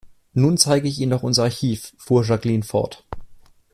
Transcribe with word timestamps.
Nun 0.33 0.57
zeige 0.57 0.87
ich 0.87 0.99
Ihnen 0.99 1.11
noch 1.11 1.21
unser 1.21 1.43
Archiv, 1.43 1.93
fuhr 1.95 2.23
Jacqueline 2.25 2.63
fort. 2.63 3.05